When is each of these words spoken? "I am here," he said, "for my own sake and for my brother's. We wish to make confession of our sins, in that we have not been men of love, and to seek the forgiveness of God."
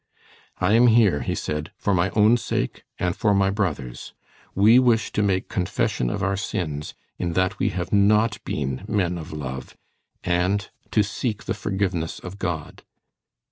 "I 0.59 0.73
am 0.73 0.87
here," 0.87 1.19
he 1.21 1.35
said, 1.35 1.69
"for 1.77 1.93
my 1.93 2.09
own 2.15 2.35
sake 2.35 2.85
and 2.97 3.15
for 3.15 3.35
my 3.35 3.51
brother's. 3.51 4.15
We 4.55 4.79
wish 4.79 5.11
to 5.11 5.21
make 5.21 5.47
confession 5.47 6.09
of 6.09 6.23
our 6.23 6.35
sins, 6.35 6.95
in 7.19 7.33
that 7.33 7.59
we 7.59 7.69
have 7.69 7.93
not 7.93 8.43
been 8.43 8.83
men 8.87 9.19
of 9.19 9.31
love, 9.31 9.77
and 10.23 10.67
to 10.89 11.03
seek 11.03 11.43
the 11.43 11.53
forgiveness 11.53 12.17
of 12.17 12.39
God." 12.39 12.81